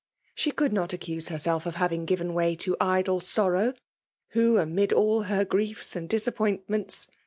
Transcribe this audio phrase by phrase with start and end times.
[0.33, 3.75] She could not accuse hcrsdf ■■ of h&Ting given way to idle sorrow;
[4.29, 7.07] who, amid all her griefs and disappointments.